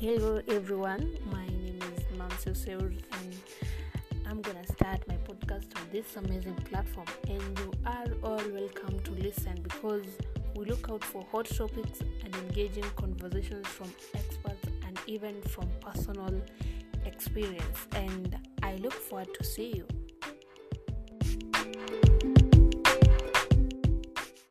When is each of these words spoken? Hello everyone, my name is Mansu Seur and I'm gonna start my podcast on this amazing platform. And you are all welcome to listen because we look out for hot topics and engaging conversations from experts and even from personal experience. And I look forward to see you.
Hello 0.00 0.40
everyone, 0.48 1.14
my 1.30 1.44
name 1.44 1.78
is 1.94 2.18
Mansu 2.18 2.56
Seur 2.56 2.90
and 3.18 3.34
I'm 4.26 4.40
gonna 4.40 4.66
start 4.66 5.06
my 5.06 5.16
podcast 5.28 5.76
on 5.76 5.82
this 5.92 6.16
amazing 6.16 6.54
platform. 6.70 7.06
And 7.28 7.58
you 7.58 7.70
are 7.84 8.06
all 8.24 8.40
welcome 8.50 8.98
to 9.00 9.10
listen 9.10 9.60
because 9.62 10.06
we 10.56 10.64
look 10.64 10.88
out 10.88 11.04
for 11.04 11.22
hot 11.30 11.44
topics 11.44 12.00
and 12.24 12.34
engaging 12.34 12.86
conversations 12.96 13.66
from 13.66 13.92
experts 14.14 14.68
and 14.86 14.98
even 15.06 15.42
from 15.42 15.68
personal 15.82 16.34
experience. 17.04 17.86
And 17.92 18.38
I 18.62 18.76
look 18.76 18.94
forward 18.94 19.28
to 19.34 19.44
see 19.44 19.70
you. 19.76 19.99